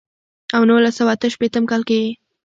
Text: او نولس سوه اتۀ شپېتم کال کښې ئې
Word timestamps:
او 0.55 0.61
نولس 0.69 0.95
سوه 0.99 1.11
اتۀ 1.15 1.27
شپېتم 1.33 1.63
کال 1.71 1.81
کښې 1.87 1.97
ئې 2.03 2.11